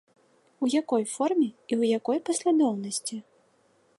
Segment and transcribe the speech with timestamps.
[0.59, 3.21] У якой форме і ў якой паслядоўнасці?